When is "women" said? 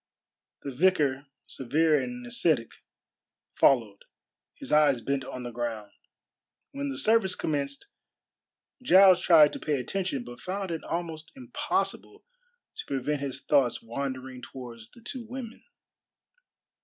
15.29-15.61